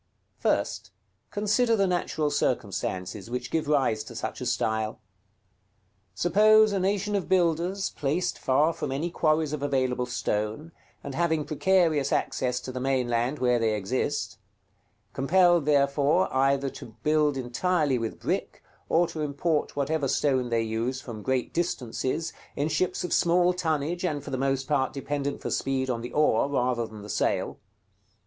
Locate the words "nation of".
6.79-7.29